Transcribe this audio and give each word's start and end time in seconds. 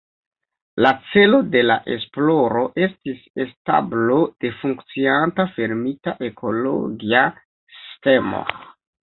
La 0.83 0.91
celo 1.09 1.41
de 1.55 1.59
la 1.71 1.75
esploro 1.95 2.63
estis 2.85 3.19
establo 3.45 4.17
de 4.47 4.51
funkcianta 4.63 5.47
fermita 5.59 6.17
ekologia 6.31 7.23
sistemo. 7.77 8.43